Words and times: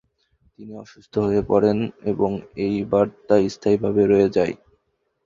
তিনি 0.53 0.73
অসুস্থ 0.77 1.13
হয়ে 1.25 1.41
পড়েন 1.49 1.77
এবং 2.11 2.31
এইবার 2.65 3.05
তা 3.27 3.35
স্থায়ীভাবে 3.47 4.01
রয়ে 4.05 4.29
যায়। 4.29 4.53